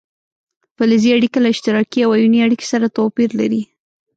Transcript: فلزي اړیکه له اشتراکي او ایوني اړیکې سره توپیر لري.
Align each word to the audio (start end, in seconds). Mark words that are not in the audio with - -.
فلزي 0.77 1.09
اړیکه 1.17 1.39
له 1.41 1.47
اشتراکي 1.53 1.99
او 2.03 2.11
ایوني 2.17 2.39
اړیکې 2.45 2.65
سره 2.73 2.93
توپیر 2.97 3.29
لري. 3.39 3.61